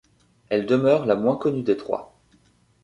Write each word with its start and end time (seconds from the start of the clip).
Elle 0.49 0.65
demeure 0.65 1.05
la 1.05 1.13
moins 1.15 1.35
connue 1.35 1.61
des 1.61 1.77
trois. 1.77 2.17